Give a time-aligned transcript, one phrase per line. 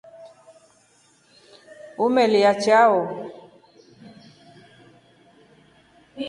[2.05, 2.99] Umelya chao?